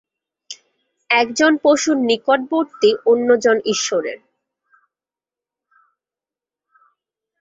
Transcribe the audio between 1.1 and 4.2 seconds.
একজন পশুর নিকটবর্তী, অন্যজন ঈশ্বরের।